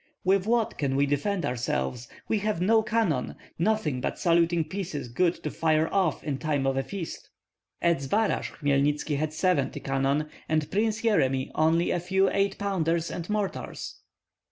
[0.23, 2.07] "With what can we defend ourselves?
[2.27, 6.75] We have no cannon, nothing but saluting pieces good to fire off in time of
[6.75, 7.29] a feast."
[7.83, 13.29] "At Zbaraj Hmelnitski had seventy cannon, and Prince Yeremi only a few eight pounders and
[13.29, 13.99] mortars."